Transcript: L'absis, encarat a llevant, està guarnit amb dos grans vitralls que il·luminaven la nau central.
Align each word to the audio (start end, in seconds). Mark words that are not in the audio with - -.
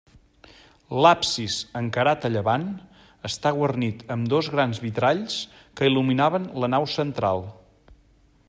L'absis, 1.05 1.57
encarat 1.81 2.25
a 2.29 2.31
llevant, 2.35 2.65
està 3.29 3.53
guarnit 3.59 4.01
amb 4.17 4.33
dos 4.33 4.49
grans 4.57 4.83
vitralls 4.87 5.39
que 5.81 5.91
il·luminaven 5.93 6.53
la 6.65 6.75
nau 6.77 6.91
central. 6.99 7.47